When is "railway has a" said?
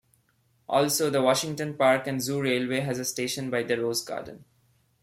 2.41-3.05